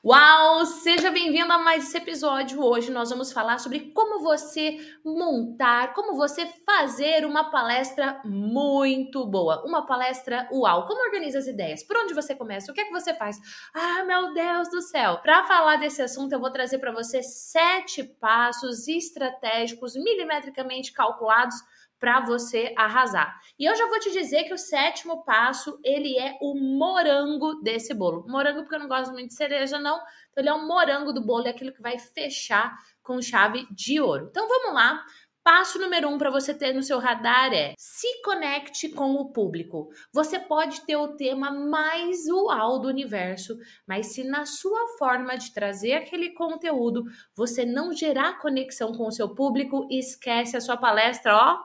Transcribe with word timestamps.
Uau! 0.00 0.64
Seja 0.64 1.10
bem-vindo 1.10 1.52
a 1.52 1.58
mais 1.58 1.84
esse 1.84 1.96
episódio. 1.96 2.60
Hoje 2.60 2.90
nós 2.90 3.10
vamos 3.10 3.32
falar 3.32 3.58
sobre 3.58 3.92
como 3.92 4.20
você 4.20 4.78
montar, 5.04 5.92
como 5.92 6.16
você 6.16 6.46
fazer 6.66 7.24
uma 7.24 7.50
palestra 7.50 8.20
muito 8.24 9.24
boa. 9.26 9.62
Uma 9.64 9.86
palestra 9.86 10.48
uau! 10.50 10.86
Como 10.86 11.04
organiza 11.04 11.38
as 11.38 11.46
ideias? 11.46 11.84
Por 11.84 11.96
onde 11.96 12.14
você 12.14 12.34
começa? 12.34 12.72
O 12.72 12.74
que 12.74 12.80
é 12.80 12.84
que 12.84 12.90
você 12.92 13.14
faz? 13.14 13.38
Ah, 13.74 14.04
meu 14.04 14.32
Deus 14.32 14.70
do 14.70 14.80
céu! 14.80 15.18
Para 15.18 15.44
falar 15.44 15.76
desse 15.76 16.02
assunto, 16.02 16.32
eu 16.32 16.40
vou 16.40 16.50
trazer 16.50 16.78
para 16.78 16.92
você 16.92 17.22
sete 17.22 18.02
passos 18.02 18.88
estratégicos, 18.88 19.94
milimetricamente 19.94 20.92
calculados 20.92 21.56
para 22.02 22.18
você 22.18 22.74
arrasar. 22.76 23.38
E 23.56 23.64
eu 23.64 23.76
já 23.76 23.86
vou 23.86 24.00
te 24.00 24.10
dizer 24.10 24.42
que 24.42 24.52
o 24.52 24.58
sétimo 24.58 25.24
passo, 25.24 25.78
ele 25.84 26.18
é 26.18 26.36
o 26.42 26.52
morango 26.52 27.62
desse 27.62 27.94
bolo. 27.94 28.26
Morango 28.26 28.62
porque 28.62 28.74
eu 28.74 28.80
não 28.80 28.88
gosto 28.88 29.12
muito 29.12 29.28
de 29.28 29.34
cereja 29.34 29.78
não, 29.78 29.98
então 30.32 30.42
ele 30.42 30.48
é 30.48 30.52
o 30.52 30.66
morango 30.66 31.12
do 31.12 31.24
bolo, 31.24 31.46
é 31.46 31.50
aquilo 31.50 31.72
que 31.72 31.80
vai 31.80 32.00
fechar 32.00 32.76
com 33.04 33.22
chave 33.22 33.68
de 33.70 34.00
ouro. 34.00 34.26
Então 34.28 34.48
vamos 34.48 34.74
lá. 34.74 35.04
Passo 35.44 35.78
número 35.78 36.08
um 36.08 36.18
para 36.18 36.30
você 36.30 36.52
ter 36.52 36.72
no 36.72 36.82
seu 36.82 36.98
radar 36.98 37.52
é 37.52 37.74
se 37.78 38.20
conecte 38.22 38.88
com 38.88 39.14
o 39.14 39.32
público. 39.32 39.88
Você 40.12 40.40
pode 40.40 40.84
ter 40.84 40.96
o 40.96 41.16
tema 41.16 41.52
mais 41.52 42.28
uau 42.28 42.80
do 42.80 42.88
universo, 42.88 43.56
mas 43.86 44.12
se 44.12 44.24
na 44.24 44.44
sua 44.44 44.96
forma 44.98 45.36
de 45.36 45.54
trazer 45.54 45.94
aquele 45.94 46.30
conteúdo 46.30 47.04
você 47.36 47.64
não 47.64 47.92
gerar 47.92 48.40
conexão 48.40 48.92
com 48.92 49.06
o 49.06 49.12
seu 49.12 49.34
público, 49.34 49.86
esquece 49.88 50.56
a 50.56 50.60
sua 50.60 50.76
palestra, 50.76 51.36
ó 51.36 51.62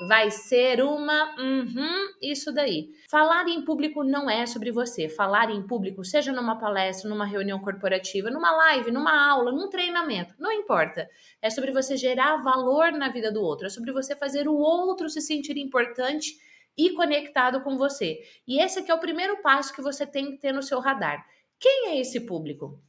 vai 0.00 0.30
ser 0.30 0.82
uma 0.82 1.34
uhum, 1.38 2.14
isso 2.22 2.52
daí. 2.52 2.90
Falar 3.10 3.46
em 3.48 3.62
público 3.62 4.02
não 4.02 4.30
é 4.30 4.46
sobre 4.46 4.72
você. 4.72 5.08
Falar 5.08 5.50
em 5.50 5.62
público, 5.62 6.02
seja 6.04 6.32
numa 6.32 6.58
palestra, 6.58 7.08
numa 7.08 7.26
reunião 7.26 7.60
corporativa, 7.60 8.30
numa 8.30 8.50
live, 8.50 8.90
numa 8.90 9.30
aula, 9.30 9.52
num 9.52 9.68
treinamento, 9.68 10.34
não 10.38 10.50
importa. 10.50 11.08
É 11.42 11.50
sobre 11.50 11.70
você 11.70 11.96
gerar 11.96 12.38
valor 12.38 12.92
na 12.92 13.10
vida 13.10 13.30
do 13.30 13.42
outro, 13.42 13.66
é 13.66 13.70
sobre 13.70 13.92
você 13.92 14.16
fazer 14.16 14.48
o 14.48 14.54
outro 14.54 15.08
se 15.10 15.20
sentir 15.20 15.58
importante 15.58 16.34
e 16.76 16.90
conectado 16.90 17.60
com 17.60 17.76
você. 17.76 18.20
E 18.46 18.58
esse 18.58 18.78
aqui 18.78 18.90
é 18.90 18.94
o 18.94 19.00
primeiro 19.00 19.42
passo 19.42 19.74
que 19.74 19.82
você 19.82 20.06
tem 20.06 20.30
que 20.30 20.38
ter 20.38 20.52
no 20.52 20.62
seu 20.62 20.80
radar. 20.80 21.26
Quem 21.58 21.88
é 21.88 22.00
esse 22.00 22.20
público? 22.20 22.80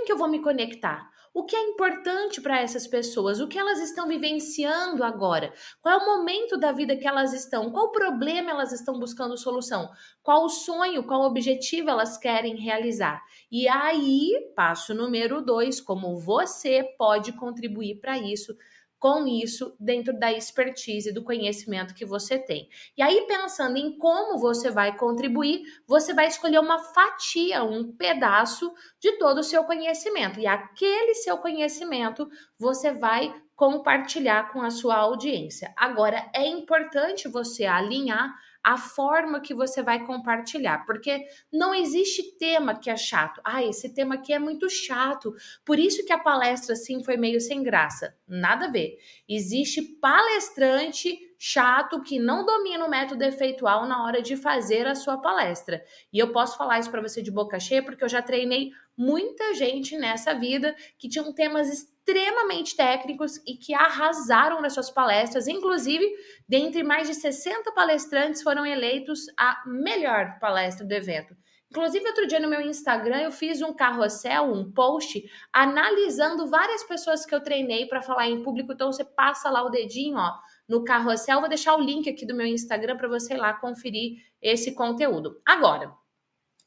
Quem 0.00 0.06
que 0.06 0.12
eu 0.12 0.16
vou 0.16 0.28
me 0.28 0.40
conectar? 0.40 1.10
O 1.34 1.44
que 1.44 1.54
é 1.54 1.60
importante 1.60 2.40
para 2.40 2.58
essas 2.58 2.86
pessoas? 2.86 3.38
O 3.38 3.46
que 3.46 3.58
elas 3.58 3.78
estão 3.80 4.08
vivenciando 4.08 5.04
agora? 5.04 5.52
Qual 5.82 5.94
é 5.94 6.02
o 6.02 6.06
momento 6.06 6.56
da 6.56 6.72
vida 6.72 6.96
que 6.96 7.06
elas 7.06 7.34
estão? 7.34 7.70
Qual 7.70 7.92
problema 7.92 8.50
elas 8.50 8.72
estão 8.72 8.98
buscando 8.98 9.36
solução? 9.36 9.90
Qual 10.22 10.46
o 10.46 10.48
sonho, 10.48 11.04
qual 11.04 11.20
o 11.20 11.26
objetivo 11.26 11.90
elas 11.90 12.16
querem 12.16 12.56
realizar? 12.56 13.22
E 13.52 13.68
aí, 13.68 14.32
passo 14.56 14.94
número 14.94 15.42
dois, 15.42 15.82
como 15.82 16.16
você 16.16 16.82
pode 16.96 17.32
contribuir 17.32 18.00
para 18.00 18.16
isso 18.16 18.56
com 19.00 19.26
isso 19.26 19.74
dentro 19.80 20.16
da 20.16 20.30
expertise, 20.30 21.12
do 21.12 21.24
conhecimento 21.24 21.94
que 21.94 22.04
você 22.04 22.38
tem. 22.38 22.68
E 22.96 23.02
aí, 23.02 23.26
pensando 23.26 23.78
em 23.78 23.96
como 23.96 24.38
você 24.38 24.70
vai 24.70 24.96
contribuir, 24.96 25.62
você 25.86 26.12
vai 26.12 26.26
escolher 26.26 26.60
uma 26.60 26.78
fatia, 26.78 27.64
um 27.64 27.96
pedaço 27.96 28.70
de 29.00 29.12
todo 29.12 29.38
o 29.38 29.42
seu 29.42 29.64
conhecimento. 29.64 30.38
E 30.38 30.46
aquele 30.46 31.14
seu 31.14 31.38
conhecimento 31.38 32.28
você 32.58 32.92
vai 32.92 33.34
compartilhar 33.56 34.52
com 34.52 34.60
a 34.60 34.70
sua 34.70 34.96
audiência. 34.96 35.72
Agora, 35.76 36.30
é 36.34 36.46
importante 36.46 37.26
você 37.26 37.64
alinhar 37.64 38.34
a 38.62 38.76
forma 38.76 39.40
que 39.40 39.54
você 39.54 39.82
vai 39.82 40.04
compartilhar, 40.04 40.84
porque 40.84 41.24
não 41.52 41.74
existe 41.74 42.36
tema 42.38 42.78
que 42.78 42.90
é 42.90 42.96
chato. 42.96 43.40
Ah, 43.44 43.64
esse 43.64 43.94
tema 43.94 44.16
aqui 44.16 44.32
é 44.32 44.38
muito 44.38 44.68
chato, 44.68 45.34
por 45.64 45.78
isso 45.78 46.04
que 46.04 46.12
a 46.12 46.18
palestra 46.18 46.74
assim 46.74 47.02
foi 47.02 47.16
meio 47.16 47.40
sem 47.40 47.62
graça. 47.62 48.14
Nada 48.28 48.66
a 48.66 48.70
ver. 48.70 48.98
Existe 49.28 49.82
palestrante 50.00 51.18
chato 51.42 52.02
que 52.02 52.18
não 52.18 52.44
domina 52.44 52.84
o 52.84 52.90
método 52.90 53.24
efeitual 53.24 53.86
na 53.86 54.04
hora 54.04 54.20
de 54.20 54.36
fazer 54.36 54.86
a 54.86 54.94
sua 54.94 55.16
palestra. 55.16 55.82
E 56.12 56.18
eu 56.18 56.32
posso 56.32 56.58
falar 56.58 56.78
isso 56.78 56.90
para 56.90 57.00
você 57.00 57.22
de 57.22 57.30
boca 57.30 57.58
cheia 57.58 57.82
porque 57.82 58.04
eu 58.04 58.08
já 58.10 58.20
treinei 58.20 58.72
muita 59.00 59.54
gente 59.54 59.96
nessa 59.96 60.34
vida 60.34 60.76
que 60.98 61.08
tinham 61.08 61.32
temas 61.32 61.72
extremamente 61.72 62.76
técnicos 62.76 63.38
e 63.46 63.56
que 63.56 63.72
arrasaram 63.72 64.60
nas 64.60 64.74
suas 64.74 64.90
palestras. 64.90 65.48
Inclusive, 65.48 66.06
dentre 66.46 66.82
mais 66.82 67.08
de 67.08 67.14
60 67.14 67.72
palestrantes, 67.72 68.42
foram 68.42 68.66
eleitos 68.66 69.24
a 69.38 69.62
melhor 69.66 70.38
palestra 70.38 70.86
do 70.86 70.92
evento. 70.92 71.34
Inclusive, 71.70 72.06
outro 72.06 72.26
dia 72.26 72.38
no 72.38 72.48
meu 72.48 72.60
Instagram 72.60 73.22
eu 73.22 73.32
fiz 73.32 73.62
um 73.62 73.72
carrossel, 73.72 74.52
um 74.52 74.70
post, 74.70 75.24
analisando 75.50 76.46
várias 76.48 76.84
pessoas 76.84 77.24
que 77.24 77.34
eu 77.34 77.40
treinei 77.40 77.86
para 77.86 78.02
falar 78.02 78.28
em 78.28 78.42
público. 78.42 78.74
Então, 78.74 78.92
você 78.92 79.04
passa 79.04 79.48
lá 79.48 79.62
o 79.62 79.70
dedinho 79.70 80.18
ó, 80.18 80.34
no 80.68 80.84
carrossel. 80.84 81.40
Vou 81.40 81.48
deixar 81.48 81.74
o 81.74 81.80
link 81.80 82.06
aqui 82.06 82.26
do 82.26 82.34
meu 82.34 82.46
Instagram 82.46 82.98
para 82.98 83.08
você 83.08 83.32
ir 83.32 83.38
lá 83.38 83.54
conferir 83.54 84.18
esse 84.42 84.74
conteúdo. 84.74 85.40
Agora, 85.46 85.90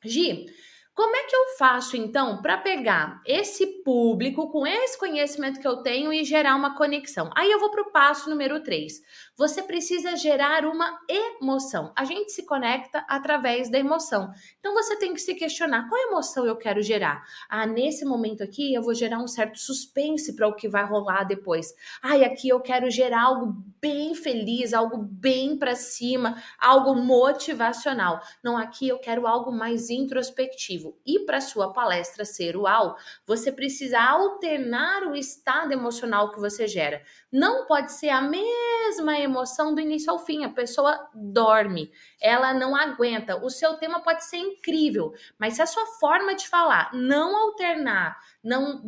Gi, 0.04 0.48
como 0.96 1.16
é 1.16 1.24
que 1.24 1.36
eu 1.36 1.58
faço 1.58 1.98
então 1.98 2.40
para 2.40 2.56
pegar 2.56 3.20
esse 3.26 3.66
público 3.84 4.52
com 4.52 4.66
esse 4.68 4.96
conhecimento 4.96 5.60
que 5.60 5.68
eu 5.68 5.78
tenho 5.78 6.14
e 6.14 6.24
gerar 6.24 6.56
uma 6.56 6.78
conexão? 6.78 7.32
Aí 7.36 7.52
eu 7.52 7.60
vou 7.60 7.72
para 7.72 7.82
o 7.82 7.92
passo 7.92 8.30
número 8.30 8.62
3. 8.62 9.02
Você 9.36 9.64
precisa 9.64 10.16
gerar 10.16 10.66
uma 10.66 11.00
emoção. 11.10 11.92
A 11.96 12.06
gente 12.06 12.32
se 12.32 12.46
conecta 12.46 13.04
através 13.10 13.72
da 13.72 13.80
emoção. 13.80 14.32
Então 14.60 14.76
você 14.76 14.96
tem 14.96 15.16
que 15.16 15.20
se 15.20 15.34
questionar 15.34 15.90
qual 15.90 16.00
emoção 16.00 16.46
eu 16.46 16.56
quero 16.56 16.80
gerar. 16.84 17.24
Ah, 17.50 17.66
nesse 17.66 18.06
momento 18.06 18.44
aqui 18.44 18.76
eu 18.76 18.84
vou 18.84 18.94
gerar 18.94 19.18
um 19.18 19.28
certo 19.28 19.58
suspense 19.58 20.36
para 20.36 20.48
o 20.48 20.54
que 20.54 20.70
vai 20.70 20.86
rolar 20.86 21.24
depois. 21.24 21.74
Ah, 22.04 22.18
e 22.18 22.24
aqui 22.24 22.50
eu 22.50 22.60
quero 22.60 22.92
gerar 22.92 23.24
algo 23.24 23.56
bem 23.82 24.14
feliz, 24.14 24.74
algo 24.76 24.98
bem 24.98 25.58
para 25.58 25.76
cima, 25.76 26.40
algo 26.60 26.94
motivacional. 26.94 28.22
Não, 28.44 28.56
aqui 28.56 28.88
eu 28.88 29.00
quero 29.00 29.26
algo 29.26 29.52
mais 29.52 29.90
introspectivo. 29.90 30.83
E 31.06 31.20
para 31.20 31.42
sua 31.42 31.72
palestra 31.72 32.26
ser 32.26 32.58
uau, 32.58 32.96
você 33.26 33.52
precisa 33.52 34.00
alternar 34.02 35.04
o 35.04 35.16
estado 35.16 35.72
emocional 35.72 36.32
que 36.32 36.40
você 36.40 36.68
gera. 36.68 37.04
Não 37.32 37.66
pode 37.66 37.92
ser 37.92 38.10
a 38.10 38.22
mesma 38.22 39.20
emoção 39.20 39.74
do 39.74 39.82
início 39.82 40.12
ao 40.12 40.20
fim. 40.20 40.44
A 40.44 40.50
pessoa 40.50 41.10
dorme, 41.14 41.92
ela 42.22 42.54
não 42.54 42.76
aguenta. 42.76 43.44
O 43.44 43.50
seu 43.50 43.76
tema 43.76 44.02
pode 44.02 44.26
ser 44.26 44.38
incrível, 44.38 45.14
mas 45.38 45.56
se 45.56 45.62
a 45.62 45.68
sua 45.68 45.86
forma 46.00 46.36
de 46.36 46.48
falar 46.48 46.92
não 46.94 47.36
alternar, 47.36 48.18
não 48.44 48.82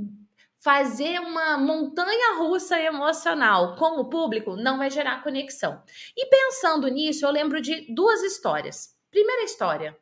fazer 0.65 1.19
uma 1.19 1.59
montanha 1.59 2.39
russa 2.39 2.79
emocional 2.79 3.75
com 3.75 3.99
o 3.99 4.09
público, 4.09 4.55
não 4.55 4.79
vai 4.79 4.89
gerar 4.89 5.21
conexão. 5.21 5.83
E 6.17 6.25
pensando 6.25 6.87
nisso, 6.87 7.23
eu 7.23 7.29
lembro 7.29 7.61
de 7.61 7.93
duas 7.93 8.23
histórias. 8.23 8.97
Primeira 9.11 9.43
história. 9.43 9.95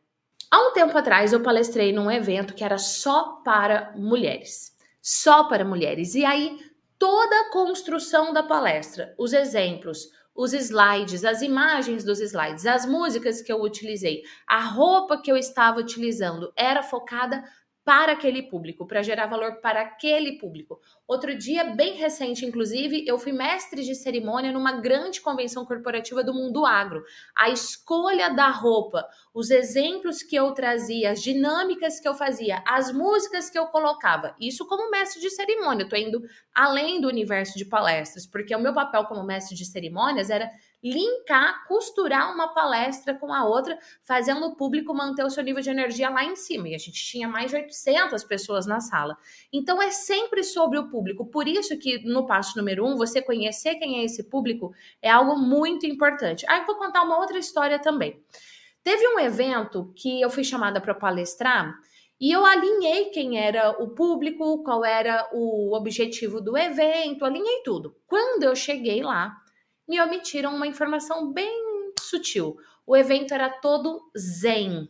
Há 0.54 0.68
um 0.68 0.72
tempo 0.72 0.96
atrás 0.96 1.34
eu 1.34 1.42
palestrei 1.42 1.92
num 1.92 2.12
evento 2.12 2.54
que 2.54 2.64
era 2.64 2.78
só 2.78 3.42
para 3.44 3.92
mulheres. 3.96 4.72
Só 5.02 5.46
para 5.46 5.66
mulheres. 5.66 6.14
E 6.14 6.24
aí 6.24 6.60
toda 7.00 7.36
a 7.36 7.50
construção 7.50 8.32
da 8.32 8.44
palestra, 8.44 9.16
os 9.18 9.34
exemplos, 9.34 10.12
os 10.36 10.54
slides, 10.54 11.26
as 11.26 11.42
imagens 11.42 12.04
dos 12.04 12.20
slides, 12.20 12.68
as 12.68 12.86
músicas 12.86 13.42
que 13.42 13.52
eu 13.52 13.64
utilizei, 13.64 14.22
a 14.46 14.60
roupa 14.60 15.20
que 15.20 15.32
eu 15.32 15.38
estava 15.38 15.80
utilizando 15.80 16.54
era 16.56 16.84
focada 16.84 17.44
para 17.86 18.14
aquele 18.14 18.44
público, 18.44 18.88
para 18.88 19.02
gerar 19.02 19.28
valor 19.28 19.60
para 19.62 19.82
aquele 19.82 20.38
público. 20.38 20.80
Outro 21.06 21.38
dia, 21.38 21.66
bem 21.66 21.96
recente, 21.96 22.46
inclusive, 22.46 23.06
eu 23.06 23.20
fui 23.20 23.34
mestre 23.34 23.84
de 23.84 23.94
cerimônia 23.94 24.52
numa 24.52 24.80
grande 24.80 25.20
convenção 25.20 25.66
corporativa 25.66 26.24
do 26.24 26.34
mundo 26.34 26.66
agro. 26.66 27.04
A 27.36 27.50
escolha 27.50 28.30
da 28.30 28.50
roupa, 28.50 29.06
os 29.34 29.52
exemplos 29.52 30.24
que 30.24 30.36
eu 30.36 30.54
trazia, 30.54 31.12
as 31.12 31.22
dinâmicas 31.22 32.00
que 32.00 32.08
eu 32.08 32.14
fazia, 32.14 32.64
as 32.66 32.92
músicas 32.92 33.50
que 33.50 33.60
eu 33.60 33.68
colocava, 33.68 34.34
isso 34.40 34.66
como 34.66 34.90
mestre 34.90 35.22
de 35.22 35.30
cerimônia. 35.30 35.88
Tô 35.88 35.98
indo 35.98 36.22
além 36.54 37.02
do 37.02 37.08
universo 37.10 37.58
de 37.58 37.66
palestras, 37.66 38.26
porque 38.26 38.56
o 38.56 38.60
meu 38.60 38.74
papel 38.74 39.04
como 39.06 39.24
mestre 39.24 39.58
de 39.58 39.66
cerimônias 39.66 40.30
era 40.30 40.50
linkar, 40.84 41.66
costurar 41.68 42.34
uma 42.34 42.54
palestra 42.54 43.14
com 43.14 43.34
a 43.34 43.46
outra, 43.46 43.80
fazendo 44.04 44.46
o 44.46 44.56
público 44.56 44.94
manter 44.94 45.24
o 45.24 45.30
seu 45.30 45.44
nível 45.44 45.62
de 45.62 45.70
energia 45.70 46.10
lá 46.10 46.24
em 46.26 46.36
cima. 46.36 46.68
E 46.68 46.76
a 46.76 46.78
gente 46.78 47.04
tinha 47.06 47.28
mais 47.28 47.52
de 47.52 47.58
800 47.58 48.24
pessoas 48.26 48.66
na 48.66 48.82
sala. 48.82 49.18
Então 49.52 49.82
é 49.82 49.92
sempre 49.92 50.44
sobre 50.44 50.78
o 50.78 50.90
público. 50.90 51.26
Por 51.26 51.48
isso 51.48 51.78
que 51.78 52.00
no 52.06 52.26
passo 52.26 52.58
número 52.58 52.86
um, 52.86 52.98
você 52.98 53.22
conhecer 53.22 53.76
quem 53.76 54.00
é 54.00 54.04
esse 54.04 54.24
público 54.30 54.74
é 55.02 55.10
algo 55.10 55.38
muito 55.38 55.86
importante. 55.86 56.46
Aí 56.50 56.60
eu 56.60 56.66
vou 56.66 56.76
contar 56.76 57.02
uma 57.04 57.18
outra 57.18 57.40
história 57.40 57.80
também. 57.80 58.22
Teve 58.84 59.08
um 59.08 59.20
evento 59.20 59.94
que 59.96 60.20
eu 60.20 60.30
fui 60.30 60.44
chamada 60.44 60.82
para 60.82 60.94
palestrar 60.94 61.74
e 62.20 62.32
eu 62.32 62.46
alinhei 62.46 63.06
quem 63.06 63.38
era 63.38 63.72
o 63.82 63.90
público, 63.90 64.64
qual 64.64 64.86
era 64.86 65.30
o 65.34 65.76
objetivo 65.76 66.40
do 66.40 66.58
evento, 66.58 67.26
alinhei 67.26 67.64
tudo. 67.64 67.96
Quando 68.08 68.44
eu 68.44 68.56
cheguei 68.56 69.02
lá, 69.02 69.36
me 69.88 70.02
omitiram 70.02 70.56
uma 70.56 70.68
informação 70.68 71.32
bem 71.32 71.92
sutil. 72.00 72.58
O 72.86 72.96
evento 72.96 73.34
era 73.34 73.50
todo 73.50 74.12
zen. 74.18 74.90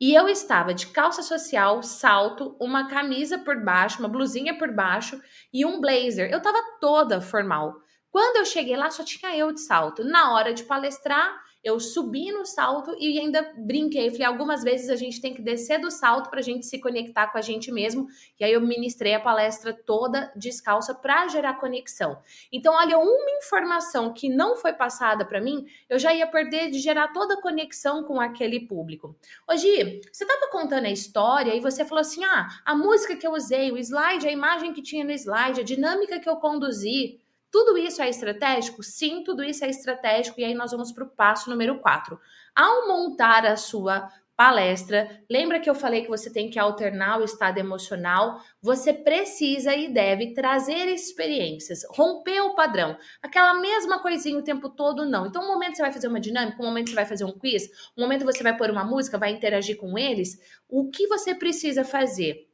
E 0.00 0.12
eu 0.12 0.28
estava 0.28 0.74
de 0.74 0.88
calça 0.88 1.22
social, 1.22 1.82
salto, 1.82 2.56
uma 2.60 2.88
camisa 2.88 3.38
por 3.38 3.62
baixo, 3.62 4.00
uma 4.00 4.08
blusinha 4.08 4.58
por 4.58 4.72
baixo 4.72 5.20
e 5.52 5.64
um 5.64 5.80
blazer. 5.80 6.30
Eu 6.30 6.38
estava 6.38 6.58
toda 6.80 7.20
formal. 7.20 7.80
Quando 8.10 8.36
eu 8.36 8.44
cheguei 8.44 8.76
lá, 8.76 8.90
só 8.90 9.04
tinha 9.04 9.36
eu 9.36 9.52
de 9.52 9.60
salto. 9.60 10.04
Na 10.04 10.32
hora 10.34 10.52
de 10.52 10.64
palestrar, 10.64 11.42
eu 11.64 11.80
subi 11.80 12.30
no 12.30 12.44
salto 12.44 12.94
e 13.00 13.18
ainda 13.18 13.54
brinquei. 13.56 14.10
Falei, 14.10 14.26
algumas 14.26 14.62
vezes 14.62 14.90
a 14.90 14.96
gente 14.96 15.18
tem 15.18 15.32
que 15.32 15.40
descer 15.40 15.80
do 15.80 15.90
salto 15.90 16.28
para 16.28 16.40
a 16.40 16.42
gente 16.42 16.66
se 16.66 16.78
conectar 16.78 17.28
com 17.28 17.38
a 17.38 17.40
gente 17.40 17.72
mesmo. 17.72 18.06
E 18.38 18.44
aí 18.44 18.52
eu 18.52 18.60
ministrei 18.60 19.14
a 19.14 19.20
palestra 19.20 19.72
toda 19.72 20.30
descalça 20.36 20.94
para 20.94 21.26
gerar 21.28 21.54
conexão. 21.54 22.18
Então, 22.52 22.74
olha, 22.74 22.98
uma 22.98 23.30
informação 23.38 24.12
que 24.12 24.28
não 24.28 24.56
foi 24.56 24.74
passada 24.74 25.24
para 25.24 25.40
mim, 25.40 25.64
eu 25.88 25.98
já 25.98 26.14
ia 26.14 26.26
perder 26.26 26.70
de 26.70 26.78
gerar 26.78 27.08
toda 27.08 27.34
a 27.34 27.40
conexão 27.40 28.04
com 28.04 28.20
aquele 28.20 28.60
público. 28.60 29.16
Hoje, 29.48 30.02
você 30.12 30.24
estava 30.24 30.50
contando 30.50 30.84
a 30.84 30.90
história 30.90 31.54
e 31.54 31.60
você 31.60 31.82
falou 31.82 32.02
assim: 32.02 32.22
ah, 32.24 32.46
a 32.66 32.74
música 32.74 33.16
que 33.16 33.26
eu 33.26 33.32
usei, 33.32 33.72
o 33.72 33.78
slide, 33.78 34.28
a 34.28 34.32
imagem 34.32 34.74
que 34.74 34.82
tinha 34.82 35.04
no 35.04 35.12
slide, 35.12 35.60
a 35.60 35.64
dinâmica 35.64 36.20
que 36.20 36.28
eu 36.28 36.36
conduzi. 36.36 37.23
Tudo 37.54 37.78
isso 37.78 38.02
é 38.02 38.10
estratégico? 38.10 38.82
Sim, 38.82 39.22
tudo 39.22 39.44
isso 39.44 39.64
é 39.64 39.70
estratégico. 39.70 40.40
E 40.40 40.44
aí 40.44 40.54
nós 40.54 40.72
vamos 40.72 40.90
para 40.90 41.04
o 41.04 41.08
passo 41.08 41.48
número 41.48 41.78
4. 41.78 42.18
Ao 42.52 42.88
montar 42.88 43.46
a 43.46 43.56
sua 43.56 44.08
palestra, 44.36 45.22
lembra 45.30 45.60
que 45.60 45.70
eu 45.70 45.74
falei 45.76 46.02
que 46.02 46.08
você 46.08 46.32
tem 46.32 46.50
que 46.50 46.58
alternar 46.58 47.20
o 47.20 47.24
estado 47.24 47.58
emocional? 47.58 48.40
Você 48.60 48.92
precisa 48.92 49.72
e 49.72 49.86
deve 49.88 50.34
trazer 50.34 50.88
experiências, 50.88 51.82
romper 51.90 52.40
o 52.40 52.56
padrão. 52.56 52.96
Aquela 53.22 53.54
mesma 53.60 54.00
coisinha 54.00 54.36
o 54.36 54.42
tempo 54.42 54.68
todo, 54.68 55.06
não. 55.06 55.26
Então, 55.26 55.44
um 55.44 55.46
momento 55.46 55.76
você 55.76 55.82
vai 55.82 55.92
fazer 55.92 56.08
uma 56.08 56.18
dinâmica, 56.18 56.60
um 56.60 56.66
momento 56.66 56.88
você 56.88 56.96
vai 56.96 57.06
fazer 57.06 57.24
um 57.24 57.38
quiz, 57.38 57.70
um 57.96 58.02
momento 58.02 58.24
você 58.24 58.42
vai 58.42 58.56
pôr 58.56 58.68
uma 58.68 58.82
música, 58.82 59.16
vai 59.16 59.30
interagir 59.30 59.76
com 59.76 59.96
eles. 59.96 60.40
O 60.68 60.90
que 60.90 61.06
você 61.06 61.32
precisa 61.36 61.84
fazer? 61.84 62.48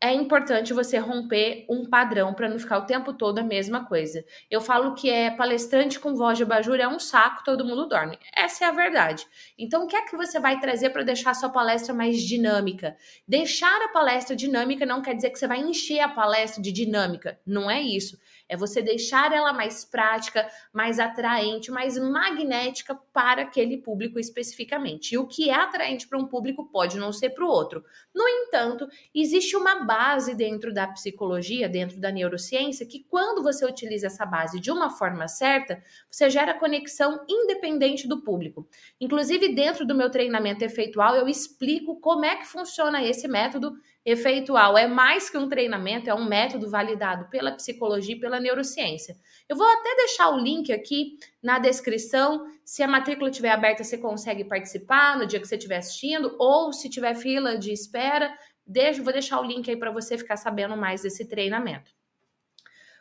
É 0.00 0.14
importante 0.14 0.72
você 0.72 0.96
romper 0.98 1.66
um 1.68 1.84
padrão 1.84 2.32
para 2.32 2.48
não 2.48 2.58
ficar 2.58 2.78
o 2.78 2.86
tempo 2.86 3.12
todo 3.12 3.40
a 3.40 3.42
mesma 3.42 3.84
coisa. 3.84 4.24
Eu 4.48 4.60
falo 4.60 4.94
que 4.94 5.10
é 5.10 5.28
palestrante 5.30 5.98
com 5.98 6.14
voz 6.14 6.38
de 6.38 6.44
abajur 6.44 6.76
é 6.76 6.86
um 6.86 7.00
saco, 7.00 7.42
todo 7.44 7.64
mundo 7.64 7.88
dorme. 7.88 8.16
Essa 8.36 8.64
é 8.64 8.68
a 8.68 8.72
verdade. 8.72 9.26
Então, 9.58 9.84
o 9.84 9.86
que 9.88 9.96
é 9.96 10.02
que 10.02 10.16
você 10.16 10.38
vai 10.38 10.60
trazer 10.60 10.90
para 10.90 11.02
deixar 11.02 11.32
a 11.32 11.34
sua 11.34 11.48
palestra 11.48 11.92
mais 11.92 12.22
dinâmica? 12.22 12.96
Deixar 13.26 13.82
a 13.82 13.88
palestra 13.88 14.36
dinâmica 14.36 14.86
não 14.86 15.02
quer 15.02 15.14
dizer 15.14 15.30
que 15.30 15.38
você 15.38 15.48
vai 15.48 15.58
encher 15.58 16.00
a 16.00 16.08
palestra 16.08 16.62
de 16.62 16.70
dinâmica. 16.70 17.40
Não 17.44 17.68
é 17.68 17.82
isso. 17.82 18.16
É 18.48 18.56
você 18.56 18.80
deixar 18.80 19.30
ela 19.32 19.52
mais 19.52 19.84
prática, 19.84 20.48
mais 20.72 20.98
atraente, 20.98 21.70
mais 21.70 21.98
magnética 21.98 22.98
para 23.12 23.42
aquele 23.42 23.76
público 23.76 24.18
especificamente. 24.18 25.12
E 25.12 25.18
o 25.18 25.26
que 25.26 25.50
é 25.50 25.54
atraente 25.54 26.08
para 26.08 26.18
um 26.18 26.26
público 26.26 26.66
pode 26.70 26.96
não 26.96 27.12
ser 27.12 27.30
para 27.30 27.44
o 27.44 27.48
outro. 27.48 27.84
No 28.14 28.26
entanto, 28.26 28.88
existe 29.14 29.54
uma 29.54 29.84
base 29.88 30.34
dentro 30.34 30.70
da 30.70 30.86
psicologia, 30.86 31.66
dentro 31.66 31.98
da 31.98 32.12
neurociência, 32.12 32.84
que 32.84 33.06
quando 33.08 33.42
você 33.42 33.64
utiliza 33.64 34.08
essa 34.08 34.26
base 34.26 34.60
de 34.60 34.70
uma 34.70 34.90
forma 34.90 35.26
certa, 35.26 35.82
você 36.10 36.28
gera 36.28 36.52
conexão 36.52 37.24
independente 37.26 38.06
do 38.06 38.22
público. 38.22 38.68
Inclusive, 39.00 39.54
dentro 39.54 39.86
do 39.86 39.94
meu 39.94 40.10
treinamento 40.10 40.62
efeitual, 40.62 41.16
eu 41.16 41.26
explico 41.26 41.98
como 42.00 42.26
é 42.26 42.36
que 42.36 42.46
funciona 42.46 43.02
esse 43.02 43.26
método 43.26 43.72
efeitual 44.10 44.78
é 44.78 44.86
mais 44.86 45.28
que 45.28 45.36
um 45.36 45.50
treinamento, 45.50 46.08
é 46.08 46.14
um 46.14 46.24
método 46.24 46.70
validado 46.70 47.28
pela 47.28 47.52
psicologia 47.52 48.14
e 48.14 48.18
pela 48.18 48.40
neurociência. 48.40 49.14
Eu 49.46 49.54
vou 49.54 49.66
até 49.66 49.96
deixar 49.96 50.30
o 50.30 50.38
link 50.38 50.72
aqui 50.72 51.18
na 51.42 51.58
descrição. 51.58 52.46
Se 52.64 52.82
a 52.82 52.88
matrícula 52.88 53.28
estiver 53.28 53.50
aberta, 53.50 53.84
você 53.84 53.98
consegue 53.98 54.44
participar 54.44 55.18
no 55.18 55.26
dia 55.26 55.38
que 55.38 55.46
você 55.46 55.56
estiver 55.56 55.76
assistindo, 55.76 56.34
ou 56.38 56.72
se 56.72 56.88
tiver 56.88 57.14
fila 57.14 57.58
de 57.58 57.70
espera, 57.70 58.32
deixo, 58.68 59.02
vou 59.02 59.12
deixar 59.12 59.40
o 59.40 59.44
link 59.44 59.68
aí 59.68 59.76
para 59.76 59.90
você 59.90 60.18
ficar 60.18 60.36
sabendo 60.36 60.76
mais 60.76 61.02
desse 61.02 61.26
treinamento. 61.26 61.90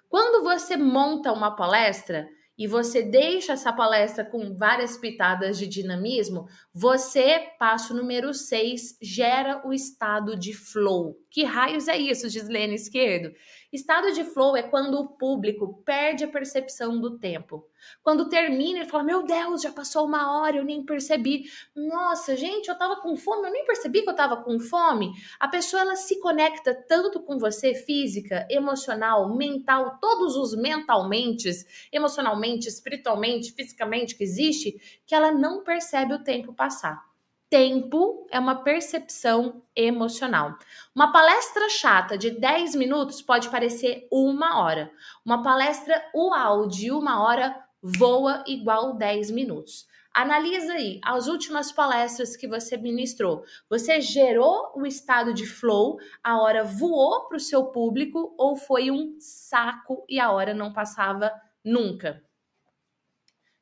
Quando 0.09 0.43
você 0.43 0.77
monta 0.77 1.33
uma 1.33 1.55
palestra, 1.55 2.27
e 2.57 2.65
você 2.65 3.03
deixa 3.03 3.53
essa 3.53 3.71
palestra 3.71 4.25
com 4.25 4.55
várias 4.55 4.97
pitadas 4.97 5.59
de 5.59 5.67
dinamismo, 5.67 6.47
você, 6.73 7.51
passo 7.59 7.93
número 7.93 8.33
6, 8.33 8.97
gera 8.99 9.61
o 9.63 9.71
estado 9.71 10.35
de 10.35 10.53
flow. 10.53 11.15
Que 11.29 11.43
raios 11.43 11.87
é 11.87 11.95
isso, 11.95 12.27
Gislene 12.27 12.73
Esquerdo? 12.73 13.31
Estado 13.71 14.13
de 14.13 14.23
flow 14.23 14.55
é 14.55 14.63
quando 14.63 14.97
o 14.97 15.09
público 15.09 15.81
perde 15.83 16.23
a 16.23 16.27
percepção 16.27 17.01
do 17.01 17.19
tempo. 17.19 17.67
Quando 18.01 18.29
termina, 18.29 18.79
ele 18.79 18.89
fala: 18.89 19.03
Meu 19.03 19.23
Deus, 19.23 19.61
já 19.61 19.71
passou 19.73 20.05
uma 20.05 20.39
hora, 20.39 20.55
eu 20.55 20.63
nem 20.63 20.85
percebi. 20.85 21.43
Nossa, 21.75 22.37
gente, 22.37 22.69
eu 22.69 22.77
tava 22.77 23.01
com 23.01 23.17
fome, 23.17 23.45
eu 23.45 23.51
nem 23.51 23.65
percebi 23.65 24.03
que 24.03 24.09
eu 24.09 24.15
tava 24.15 24.37
com 24.37 24.57
fome. 24.57 25.11
A 25.37 25.49
pessoa 25.49 25.81
ela 25.81 25.97
se 25.97 26.17
conecta 26.21 26.73
tanto 26.87 27.21
com 27.21 27.37
você, 27.37 27.73
física, 27.75 28.47
emocional, 28.49 29.35
mental, 29.35 29.97
todos 29.99 30.37
os 30.37 30.55
mentalmente, 30.55 31.49
emocionalmente, 31.91 32.69
espiritualmente, 32.69 33.51
fisicamente 33.51 34.15
que 34.15 34.23
existe, 34.23 35.01
que 35.05 35.13
ela 35.13 35.31
não 35.31 35.61
percebe 35.63 36.13
o 36.13 36.23
tempo 36.23 36.53
passar. 36.53 37.05
Tempo 37.49 38.27
é 38.29 38.37
uma 38.37 38.61
percepção 38.61 39.63
emocional. 39.73 40.57
Uma 40.93 41.13
palestra 41.13 41.69
chata 41.69 42.17
de 42.17 42.31
10 42.31 42.75
minutos 42.75 43.21
pode 43.21 43.49
parecer 43.49 44.05
uma 44.11 44.59
hora. 44.61 44.91
Uma 45.23 45.41
palestra 45.41 46.03
uau 46.13 46.67
de 46.67 46.91
uma 46.91 47.23
hora 47.23 47.55
voa 47.81 48.43
igual 48.45 48.97
10 48.97 49.31
minutos. 49.31 49.87
Analisa 50.13 50.73
aí 50.73 50.99
as 51.01 51.27
últimas 51.27 51.71
palestras 51.71 52.35
que 52.35 52.49
você 52.49 52.75
ministrou. 52.75 53.45
Você 53.69 54.01
gerou 54.01 54.73
o 54.75 54.85
estado 54.85 55.33
de 55.33 55.45
flow, 55.45 55.99
a 56.21 56.41
hora 56.41 56.65
voou 56.65 57.29
para 57.29 57.37
o 57.37 57.39
seu 57.39 57.67
público 57.67 58.35
ou 58.37 58.57
foi 58.57 58.91
um 58.91 59.15
saco 59.21 60.03
e 60.09 60.19
a 60.19 60.31
hora 60.31 60.53
não 60.53 60.73
passava 60.73 61.31
nunca? 61.63 62.21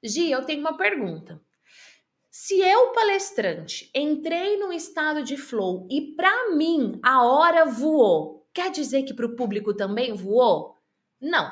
Gi, 0.04 0.32
eu 0.32 0.44
tenho 0.44 0.62
uma 0.62 0.76
pergunta. 0.76 1.45
Se 2.38 2.60
eu, 2.60 2.92
palestrante, 2.92 3.90
entrei 3.96 4.58
num 4.58 4.74
estado 4.74 5.24
de 5.24 5.38
flow 5.38 5.88
e 5.90 6.14
para 6.18 6.52
mim 6.52 7.00
a 7.02 7.24
hora 7.24 7.64
voou, 7.64 8.46
quer 8.54 8.70
dizer 8.72 9.04
que 9.04 9.14
para 9.14 9.26
o 9.26 9.38
público 9.38 9.74
também 9.74 10.14
voou? 10.14 10.76
Não. 11.22 11.50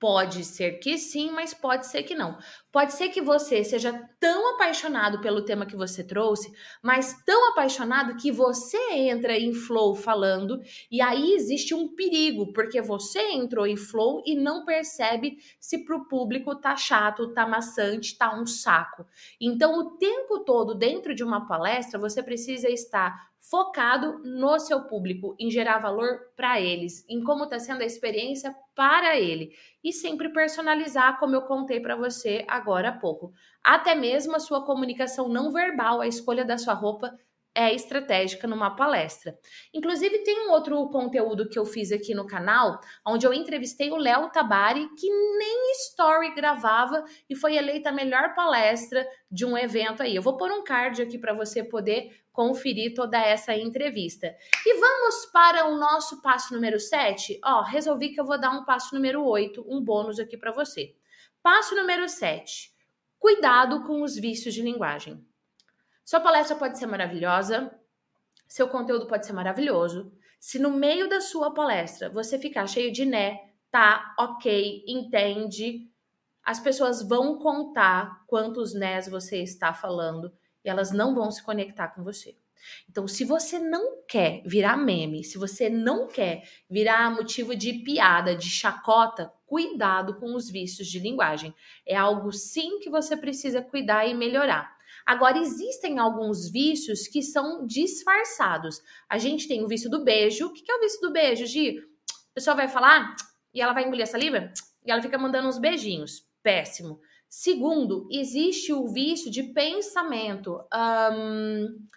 Pode 0.00 0.46
ser 0.46 0.78
que 0.78 0.96
sim, 0.96 1.30
mas 1.30 1.52
pode 1.52 1.86
ser 1.86 2.04
que 2.04 2.14
não. 2.14 2.38
Pode 2.72 2.94
ser 2.94 3.10
que 3.10 3.20
você 3.20 3.62
seja 3.62 3.92
tão 4.18 4.54
apaixonado 4.54 5.20
pelo 5.20 5.44
tema 5.44 5.66
que 5.66 5.76
você 5.76 6.02
trouxe, 6.02 6.50
mas 6.82 7.22
tão 7.22 7.50
apaixonado 7.50 8.16
que 8.16 8.32
você 8.32 8.78
entra 8.92 9.36
em 9.36 9.52
flow 9.52 9.94
falando, 9.94 10.58
e 10.90 11.02
aí 11.02 11.34
existe 11.34 11.74
um 11.74 11.94
perigo, 11.94 12.50
porque 12.54 12.80
você 12.80 13.20
entrou 13.32 13.66
em 13.66 13.76
flow 13.76 14.22
e 14.24 14.34
não 14.34 14.64
percebe 14.64 15.36
se 15.60 15.84
para 15.84 15.96
o 15.96 16.08
público 16.08 16.58
tá 16.58 16.74
chato, 16.76 17.34
tá 17.34 17.46
maçante, 17.46 18.16
tá 18.16 18.34
um 18.34 18.46
saco. 18.46 19.04
Então, 19.38 19.78
o 19.78 19.98
tempo 19.98 20.38
todo 20.44 20.74
dentro 20.74 21.14
de 21.14 21.22
uma 21.22 21.46
palestra, 21.46 22.00
você 22.00 22.22
precisa 22.22 22.70
estar 22.70 23.29
focado 23.50 24.20
no 24.22 24.60
seu 24.60 24.82
público, 24.84 25.34
em 25.36 25.50
gerar 25.50 25.78
valor 25.78 26.20
para 26.36 26.60
eles, 26.60 27.04
em 27.08 27.22
como 27.24 27.44
está 27.44 27.58
sendo 27.58 27.82
a 27.82 27.86
experiência 27.86 28.54
para 28.76 29.18
ele 29.18 29.52
e 29.82 29.92
sempre 29.92 30.28
personalizar, 30.28 31.18
como 31.18 31.34
eu 31.34 31.42
contei 31.42 31.80
para 31.80 31.96
você 31.96 32.44
agora 32.46 32.90
há 32.90 32.98
pouco. 32.98 33.32
Até 33.62 33.94
mesmo 33.96 34.36
a 34.36 34.40
sua 34.40 34.64
comunicação 34.64 35.28
não 35.28 35.50
verbal, 35.50 36.00
a 36.00 36.06
escolha 36.06 36.44
da 36.44 36.56
sua 36.56 36.74
roupa 36.74 37.12
é 37.60 37.74
estratégica 37.74 38.48
numa 38.48 38.74
palestra. 38.74 39.38
Inclusive, 39.74 40.24
tem 40.24 40.46
um 40.46 40.50
outro 40.50 40.88
conteúdo 40.88 41.48
que 41.48 41.58
eu 41.58 41.66
fiz 41.66 41.92
aqui 41.92 42.14
no 42.14 42.26
canal, 42.26 42.80
onde 43.06 43.26
eu 43.26 43.34
entrevistei 43.34 43.90
o 43.90 43.96
Léo 43.96 44.30
Tabari, 44.30 44.88
que 44.98 45.08
nem 45.08 45.72
story 45.72 46.34
gravava 46.34 47.04
e 47.28 47.36
foi 47.36 47.56
eleita 47.56 47.90
a 47.90 47.92
melhor 47.92 48.34
palestra 48.34 49.06
de 49.30 49.44
um 49.44 49.56
evento 49.56 50.02
aí. 50.02 50.16
Eu 50.16 50.22
vou 50.22 50.38
pôr 50.38 50.50
um 50.50 50.64
card 50.64 51.02
aqui 51.02 51.18
para 51.18 51.34
você 51.34 51.62
poder 51.62 52.18
conferir 52.32 52.94
toda 52.94 53.20
essa 53.20 53.54
entrevista. 53.54 54.34
E 54.64 54.80
vamos 54.80 55.26
para 55.26 55.68
o 55.68 55.76
nosso 55.76 56.22
passo 56.22 56.54
número 56.54 56.80
7. 56.80 57.38
Ó, 57.44 57.62
resolvi 57.62 58.14
que 58.14 58.20
eu 58.20 58.24
vou 58.24 58.40
dar 58.40 58.50
um 58.50 58.64
passo 58.64 58.94
número 58.94 59.22
8, 59.22 59.66
um 59.68 59.82
bônus 59.82 60.18
aqui 60.18 60.36
para 60.36 60.52
você. 60.52 60.94
Passo 61.42 61.74
número 61.74 62.08
7. 62.08 62.72
Cuidado 63.18 63.84
com 63.84 64.02
os 64.02 64.16
vícios 64.16 64.54
de 64.54 64.62
linguagem. 64.62 65.29
Sua 66.10 66.18
palestra 66.18 66.56
pode 66.56 66.76
ser 66.76 66.86
maravilhosa, 66.86 67.70
seu 68.48 68.66
conteúdo 68.66 69.06
pode 69.06 69.24
ser 69.24 69.32
maravilhoso. 69.32 70.12
Se 70.40 70.58
no 70.58 70.72
meio 70.72 71.08
da 71.08 71.20
sua 71.20 71.54
palestra 71.54 72.10
você 72.10 72.36
ficar 72.36 72.66
cheio 72.66 72.92
de 72.92 73.06
né, 73.06 73.38
tá, 73.70 74.12
ok, 74.18 74.82
entende, 74.88 75.88
as 76.42 76.58
pessoas 76.58 77.00
vão 77.00 77.38
contar 77.38 78.24
quantos 78.26 78.74
nés 78.74 79.06
você 79.06 79.40
está 79.40 79.72
falando 79.72 80.36
e 80.64 80.68
elas 80.68 80.90
não 80.90 81.14
vão 81.14 81.30
se 81.30 81.44
conectar 81.44 81.86
com 81.94 82.02
você. 82.02 82.36
Então, 82.88 83.06
se 83.06 83.24
você 83.24 83.60
não 83.60 84.02
quer 84.08 84.42
virar 84.44 84.76
meme, 84.76 85.22
se 85.22 85.38
você 85.38 85.70
não 85.70 86.08
quer 86.08 86.42
virar 86.68 87.14
motivo 87.14 87.54
de 87.54 87.72
piada, 87.84 88.34
de 88.34 88.50
chacota, 88.50 89.32
cuidado 89.46 90.14
com 90.16 90.34
os 90.34 90.50
vícios 90.50 90.88
de 90.88 90.98
linguagem. 90.98 91.54
É 91.86 91.96
algo 91.96 92.32
sim 92.32 92.80
que 92.80 92.90
você 92.90 93.16
precisa 93.16 93.62
cuidar 93.62 94.06
e 94.06 94.14
melhorar. 94.14 94.79
Agora, 95.10 95.38
existem 95.38 95.98
alguns 95.98 96.48
vícios 96.48 97.08
que 97.08 97.20
são 97.20 97.66
disfarçados. 97.66 98.80
A 99.08 99.18
gente 99.18 99.48
tem 99.48 99.60
o 99.60 99.66
vício 99.66 99.90
do 99.90 100.04
beijo. 100.04 100.46
O 100.46 100.52
que 100.52 100.70
é 100.70 100.76
o 100.76 100.78
vício 100.78 101.00
do 101.00 101.12
beijo, 101.12 101.46
Gi? 101.46 101.80
A 101.80 102.34
pessoa 102.34 102.54
vai 102.54 102.68
falar 102.68 103.16
e 103.52 103.60
ela 103.60 103.72
vai 103.72 103.82
engolir 103.82 104.04
a 104.04 104.06
saliva 104.06 104.52
e 104.86 104.88
ela 104.88 105.02
fica 105.02 105.18
mandando 105.18 105.48
uns 105.48 105.58
beijinhos. 105.58 106.24
Péssimo. 106.44 107.00
Segundo, 107.28 108.06
existe 108.08 108.72
o 108.72 108.86
vício 108.86 109.32
de 109.32 109.42
pensamento. 109.42 110.60
Um, 110.72 111.88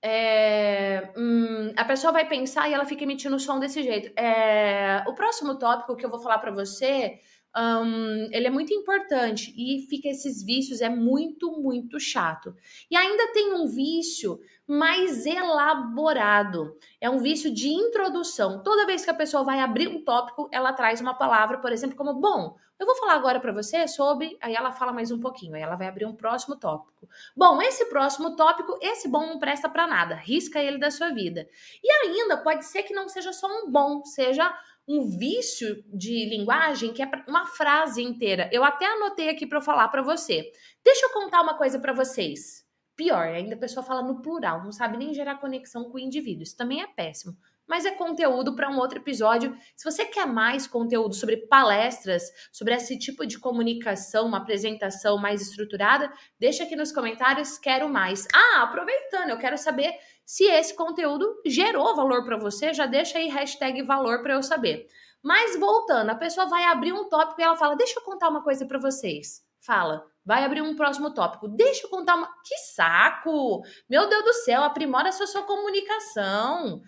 é, 0.00 1.12
hum, 1.18 1.70
a 1.76 1.84
pessoa 1.84 2.14
vai 2.14 2.26
pensar 2.26 2.70
e 2.70 2.72
ela 2.72 2.86
fica 2.86 3.04
emitindo 3.04 3.38
som 3.38 3.58
desse 3.58 3.82
jeito. 3.82 4.10
É, 4.18 5.04
o 5.06 5.12
próximo 5.12 5.58
tópico 5.58 5.96
que 5.96 6.06
eu 6.06 6.10
vou 6.10 6.18
falar 6.18 6.38
para 6.38 6.50
você, 6.50 7.20
um, 7.56 8.28
ele 8.32 8.46
é 8.46 8.50
muito 8.50 8.72
importante 8.74 9.54
e 9.56 9.86
fica 9.88 10.08
esses 10.08 10.42
vícios, 10.42 10.80
é 10.80 10.88
muito, 10.88 11.52
muito 11.60 12.00
chato. 12.00 12.54
E 12.90 12.96
ainda 12.96 13.32
tem 13.32 13.54
um 13.54 13.66
vício 13.66 14.40
mais 14.66 15.24
elaborado. 15.26 16.76
É 17.00 17.08
um 17.08 17.18
vício 17.18 17.52
de 17.52 17.68
introdução. 17.68 18.62
Toda 18.62 18.86
vez 18.86 19.04
que 19.04 19.10
a 19.10 19.14
pessoa 19.14 19.44
vai 19.44 19.60
abrir 19.60 19.88
um 19.88 20.02
tópico, 20.02 20.48
ela 20.50 20.72
traz 20.72 21.00
uma 21.00 21.14
palavra, 21.14 21.58
por 21.58 21.70
exemplo, 21.70 21.96
como 21.96 22.14
bom. 22.14 22.56
Eu 22.76 22.86
vou 22.86 22.96
falar 22.96 23.14
agora 23.14 23.38
para 23.38 23.52
você 23.52 23.86
sobre. 23.86 24.36
Aí 24.40 24.54
ela 24.54 24.72
fala 24.72 24.92
mais 24.92 25.12
um 25.12 25.20
pouquinho. 25.20 25.54
Aí 25.54 25.62
ela 25.62 25.76
vai 25.76 25.86
abrir 25.86 26.06
um 26.06 26.16
próximo 26.16 26.56
tópico. 26.56 27.08
Bom, 27.36 27.62
esse 27.62 27.86
próximo 27.86 28.34
tópico, 28.34 28.76
esse 28.82 29.08
bom 29.08 29.26
não 29.26 29.38
presta 29.38 29.68
para 29.68 29.86
nada. 29.86 30.16
Risca 30.16 30.60
ele 30.60 30.78
da 30.78 30.90
sua 30.90 31.10
vida. 31.10 31.48
E 31.82 31.92
ainda 32.06 32.38
pode 32.38 32.64
ser 32.64 32.82
que 32.82 32.92
não 32.92 33.08
seja 33.08 33.32
só 33.32 33.46
um 33.46 33.70
bom, 33.70 34.04
seja 34.04 34.52
um 34.86 35.08
vício 35.08 35.82
de 35.92 36.28
linguagem 36.28 36.92
que 36.92 37.02
é 37.02 37.10
uma 37.26 37.46
frase 37.46 38.02
inteira. 38.02 38.48
Eu 38.52 38.62
até 38.64 38.86
anotei 38.86 39.28
aqui 39.28 39.46
para 39.46 39.60
falar 39.60 39.88
para 39.88 40.02
você. 40.02 40.52
Deixa 40.84 41.06
eu 41.06 41.10
contar 41.10 41.40
uma 41.42 41.56
coisa 41.56 41.78
para 41.78 41.92
vocês. 41.92 42.64
Pior, 42.96 43.26
ainda 43.26 43.56
a 43.56 43.58
pessoa 43.58 43.84
fala 43.84 44.02
no 44.02 44.22
plural, 44.22 44.62
não 44.62 44.70
sabe 44.70 44.96
nem 44.96 45.12
gerar 45.12 45.40
conexão 45.40 45.90
com 45.90 45.96
o 45.96 46.00
indivíduo. 46.00 46.44
Isso 46.44 46.56
também 46.56 46.80
é 46.80 46.86
péssimo. 46.86 47.36
Mas 47.66 47.86
é 47.86 47.90
conteúdo 47.90 48.54
para 48.54 48.70
um 48.70 48.78
outro 48.78 48.98
episódio. 48.98 49.56
Se 49.74 49.90
você 49.90 50.04
quer 50.04 50.26
mais 50.26 50.66
conteúdo 50.66 51.14
sobre 51.14 51.38
palestras, 51.46 52.30
sobre 52.52 52.74
esse 52.74 52.98
tipo 52.98 53.26
de 53.26 53.38
comunicação, 53.38 54.26
uma 54.26 54.36
apresentação 54.36 55.16
mais 55.16 55.40
estruturada, 55.40 56.12
deixa 56.38 56.64
aqui 56.64 56.76
nos 56.76 56.92
comentários, 56.92 57.58
quero 57.58 57.88
mais. 57.88 58.28
Ah, 58.34 58.62
aproveitando, 58.64 59.30
eu 59.30 59.38
quero 59.38 59.56
saber 59.56 59.94
se 60.24 60.44
esse 60.44 60.74
conteúdo 60.74 61.40
gerou 61.46 61.94
valor 61.94 62.24
para 62.24 62.38
você, 62.38 62.72
já 62.72 62.86
deixa 62.86 63.18
aí 63.18 63.28
hashtag 63.28 63.82
valor 63.82 64.22
para 64.22 64.34
eu 64.34 64.42
saber. 64.42 64.86
Mas 65.22 65.58
voltando, 65.58 66.10
a 66.10 66.14
pessoa 66.14 66.46
vai 66.46 66.64
abrir 66.64 66.92
um 66.92 67.08
tópico 67.08 67.40
e 67.40 67.44
ela 67.44 67.56
fala: 67.56 67.76
Deixa 67.76 67.98
eu 67.98 68.04
contar 68.04 68.28
uma 68.28 68.42
coisa 68.42 68.66
para 68.66 68.78
vocês. 68.78 69.42
Fala, 69.60 70.06
vai 70.24 70.44
abrir 70.44 70.60
um 70.60 70.76
próximo 70.76 71.12
tópico. 71.14 71.48
Deixa 71.48 71.86
eu 71.86 71.90
contar 71.90 72.16
uma. 72.16 72.28
Que 72.44 72.56
saco! 72.58 73.62
Meu 73.88 74.08
Deus 74.08 74.24
do 74.24 74.32
céu, 74.34 74.62
aprimora 74.62 75.08
essa 75.08 75.26
sua 75.26 75.42
comunicação. 75.42 76.82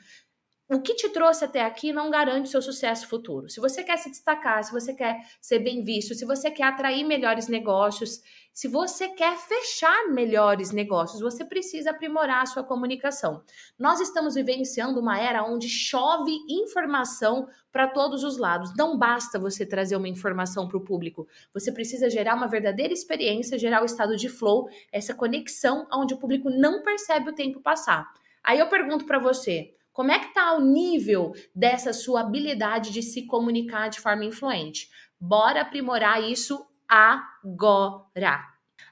O 0.69 0.83
que 0.83 0.95
te 0.95 1.09
trouxe 1.09 1.45
até 1.45 1.65
aqui 1.65 1.93
não 1.93 2.11
garante 2.11 2.49
seu 2.49 2.61
sucesso 2.61 3.09
futuro. 3.09 3.49
Se 3.49 3.61
você 3.61 3.85
quer 3.85 3.97
se 3.99 4.11
destacar, 4.11 4.65
se 4.65 4.73
você 4.73 4.93
quer 4.93 5.17
ser 5.41 5.61
bem 5.61 5.85
visto, 5.85 6.15
se 6.15 6.25
você 6.25 6.51
quer 6.51 6.65
atrair 6.65 7.05
melhores 7.05 7.47
negócios, 7.47 8.21
se 8.57 8.69
você 8.69 9.11
quer 9.11 9.37
fechar 9.37 10.09
melhores 10.09 10.71
negócios, 10.71 11.21
você 11.21 11.45
precisa 11.45 11.91
aprimorar 11.91 12.41
a 12.41 12.47
sua 12.47 12.65
comunicação. 12.65 13.43
Nós 13.79 14.01
estamos 14.01 14.35
vivenciando 14.35 14.99
uma 14.99 15.21
era 15.21 15.45
onde 15.45 15.69
chove 15.69 16.33
informação 16.49 17.47
para 17.71 17.87
todos 17.87 18.25
os 18.25 18.39
lados. 18.39 18.75
Não 18.75 18.97
basta 18.97 19.39
você 19.39 19.67
trazer 19.67 19.95
uma 19.95 20.09
informação 20.09 20.67
para 20.67 20.79
o 20.79 20.83
público. 20.83 21.29
Você 21.53 21.71
precisa 21.71 22.09
gerar 22.09 22.35
uma 22.35 22.49
verdadeira 22.49 22.95
experiência, 22.95 23.59
gerar 23.59 23.83
o 23.83 23.85
estado 23.85 24.17
de 24.17 24.31
flow, 24.31 24.71
essa 24.91 25.13
conexão 25.15 25.87
onde 25.93 26.15
o 26.15 26.19
público 26.19 26.49
não 26.49 26.83
percebe 26.83 27.29
o 27.29 27.35
tempo 27.35 27.61
passar. 27.61 28.11
Aí 28.43 28.59
eu 28.59 28.71
pergunto 28.71 29.05
para 29.05 29.19
você, 29.19 29.75
como 29.93 30.13
é 30.13 30.19
que 30.19 30.29
está 30.29 30.57
o 30.57 30.63
nível 30.63 31.35
dessa 31.55 31.93
sua 31.93 32.23
habilidade 32.23 32.91
de 32.91 33.03
se 33.03 33.27
comunicar 33.27 33.91
de 33.91 34.01
forma 34.01 34.25
influente? 34.25 34.89
Bora 35.21 35.61
aprimorar 35.61 36.23
isso 36.23 36.67
agora. 36.89 38.45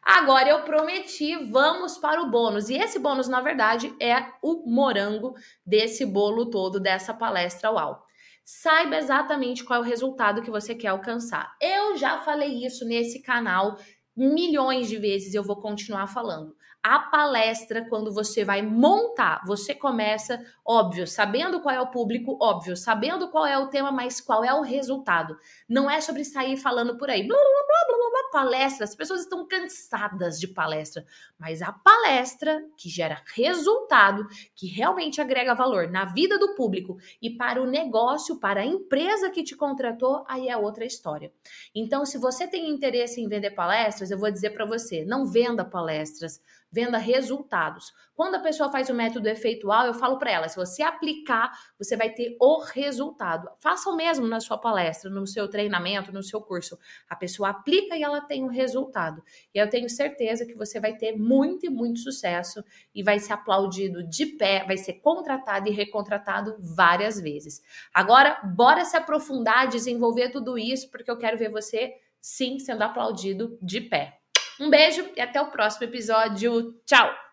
Agora 0.02 0.48
eu 0.48 0.62
prometi, 0.62 1.34
vamos 1.44 1.96
para 1.96 2.20
o 2.20 2.30
bônus. 2.30 2.68
E 2.68 2.74
esse 2.74 2.98
bônus, 2.98 3.28
na 3.28 3.40
verdade, 3.40 3.94
é 4.00 4.26
o 4.42 4.68
morango 4.70 5.34
desse 5.64 6.04
bolo 6.04 6.50
todo, 6.50 6.78
dessa 6.78 7.14
palestra 7.14 7.70
UAU. 7.70 8.02
Saiba 8.44 8.96
exatamente 8.96 9.64
qual 9.64 9.78
é 9.78 9.82
o 9.82 9.88
resultado 9.88 10.42
que 10.42 10.50
você 10.50 10.74
quer 10.74 10.88
alcançar. 10.88 11.56
Eu 11.60 11.96
já 11.96 12.20
falei 12.20 12.66
isso 12.66 12.84
nesse 12.84 13.22
canal 13.22 13.78
milhões 14.16 14.88
de 14.88 14.96
vezes, 14.96 15.34
eu 15.34 15.42
vou 15.42 15.56
continuar 15.56 16.06
falando 16.06 16.54
a 16.84 16.98
palestra, 16.98 17.88
quando 17.88 18.12
você 18.12 18.44
vai 18.44 18.60
montar, 18.60 19.42
você 19.46 19.74
começa, 19.74 20.44
óbvio, 20.62 21.06
sabendo 21.06 21.62
qual 21.62 21.74
é 21.74 21.80
o 21.80 21.90
público, 21.90 22.36
óbvio, 22.38 22.76
sabendo 22.76 23.28
qual 23.28 23.46
é 23.46 23.56
o 23.56 23.68
tema, 23.68 23.90
mas 23.90 24.20
qual 24.20 24.44
é 24.44 24.52
o 24.52 24.60
resultado. 24.60 25.34
Não 25.66 25.90
é 25.90 26.02
sobre 26.02 26.26
sair 26.26 26.58
falando 26.58 26.98
por 26.98 27.08
aí, 27.08 27.26
blá, 27.26 27.38
blá, 27.38 27.46
blá, 27.46 27.96
blá, 27.96 28.10
blá, 28.10 28.30
palestra. 28.30 28.84
As 28.84 28.94
pessoas 28.94 29.20
estão 29.20 29.48
cansadas 29.48 30.38
de 30.38 30.46
palestra, 30.46 31.06
mas 31.38 31.62
a 31.62 31.72
palestra 31.72 32.62
que 32.76 32.90
gera 32.90 33.22
resultado, 33.34 34.26
que 34.54 34.66
realmente 34.66 35.22
agrega 35.22 35.54
valor 35.54 35.88
na 35.90 36.04
vida 36.04 36.38
do 36.38 36.54
público 36.54 36.98
e 37.22 37.30
para 37.30 37.62
o 37.62 37.66
negócio, 37.66 38.38
para 38.38 38.60
a 38.60 38.66
empresa 38.66 39.30
que 39.30 39.42
te 39.42 39.56
contratou, 39.56 40.22
aí 40.28 40.50
é 40.50 40.56
outra 40.56 40.84
história. 40.84 41.32
Então, 41.74 42.04
se 42.04 42.18
você 42.18 42.46
tem 42.46 42.68
interesse 42.68 43.22
em 43.22 43.28
vender 43.28 43.52
palestras, 43.52 44.10
eu 44.10 44.18
vou 44.18 44.30
dizer 44.30 44.50
para 44.50 44.66
você, 44.66 45.02
não 45.02 45.24
venda 45.24 45.64
palestras 45.64 46.42
venda 46.74 46.98
resultados. 46.98 47.92
Quando 48.16 48.34
a 48.34 48.40
pessoa 48.40 48.70
faz 48.70 48.88
o 48.90 48.94
método 48.94 49.28
efeitual, 49.28 49.86
eu 49.86 49.94
falo 49.94 50.18
para 50.18 50.32
ela: 50.32 50.48
se 50.48 50.56
você 50.56 50.82
aplicar, 50.82 51.52
você 51.78 51.96
vai 51.96 52.10
ter 52.10 52.36
o 52.40 52.60
resultado. 52.60 53.48
Faça 53.60 53.88
o 53.88 53.96
mesmo 53.96 54.26
na 54.26 54.40
sua 54.40 54.58
palestra, 54.58 55.08
no 55.08 55.24
seu 55.26 55.48
treinamento, 55.48 56.12
no 56.12 56.22
seu 56.22 56.40
curso. 56.40 56.76
A 57.08 57.14
pessoa 57.14 57.50
aplica 57.50 57.96
e 57.96 58.02
ela 58.02 58.20
tem 58.20 58.42
o 58.42 58.48
resultado. 58.48 59.22
E 59.54 59.58
eu 59.58 59.70
tenho 59.70 59.88
certeza 59.88 60.44
que 60.44 60.54
você 60.54 60.80
vai 60.80 60.96
ter 60.96 61.16
muito 61.16 61.64
e 61.64 61.70
muito 61.70 62.00
sucesso 62.00 62.64
e 62.92 63.02
vai 63.02 63.20
ser 63.20 63.34
aplaudido 63.34 64.02
de 64.02 64.26
pé, 64.26 64.64
vai 64.64 64.76
ser 64.76 64.94
contratado 64.94 65.68
e 65.68 65.72
recontratado 65.72 66.56
várias 66.58 67.20
vezes. 67.20 67.62
Agora, 67.92 68.40
bora 68.42 68.84
se 68.84 68.96
aprofundar, 68.96 69.68
desenvolver 69.68 70.30
tudo 70.30 70.58
isso, 70.58 70.90
porque 70.90 71.10
eu 71.10 71.18
quero 71.18 71.38
ver 71.38 71.50
você 71.50 71.94
sim 72.20 72.58
sendo 72.58 72.82
aplaudido 72.82 73.56
de 73.62 73.80
pé. 73.80 74.23
Um 74.60 74.70
beijo 74.70 75.08
e 75.16 75.20
até 75.20 75.40
o 75.40 75.50
próximo 75.50 75.84
episódio. 75.84 76.74
Tchau! 76.86 77.23